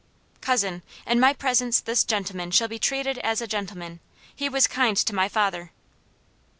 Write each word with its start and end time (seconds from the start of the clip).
"Cousin, 0.41 0.81
in 1.05 1.19
my 1.19 1.31
presence 1.31 1.79
this 1.79 2.03
gentleman 2.03 2.49
shall 2.49 2.67
be 2.67 2.79
treated 2.79 3.19
as 3.19 3.39
a 3.39 3.45
gentleman. 3.45 3.99
He 4.35 4.49
was 4.49 4.65
kind 4.65 4.97
to 4.97 5.13
my 5.13 5.29
father." 5.29 5.69